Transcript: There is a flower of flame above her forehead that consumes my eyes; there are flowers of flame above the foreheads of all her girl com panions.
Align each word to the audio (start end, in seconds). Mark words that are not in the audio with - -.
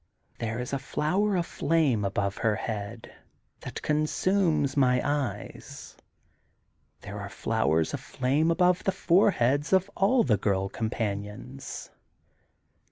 There 0.39 0.57
is 0.57 0.73
a 0.73 0.79
flower 0.79 1.35
of 1.35 1.45
flame 1.45 2.03
above 2.03 2.37
her 2.37 2.55
forehead 2.57 3.13
that 3.59 3.83
consumes 3.83 4.75
my 4.75 4.99
eyes; 5.05 5.95
there 7.01 7.19
are 7.19 7.29
flowers 7.29 7.93
of 7.93 7.99
flame 7.99 8.49
above 8.49 8.83
the 8.83 8.91
foreheads 8.93 9.71
of 9.71 9.91
all 9.95 10.25
her 10.25 10.37
girl 10.37 10.69
com 10.69 10.89
panions. 10.89 11.91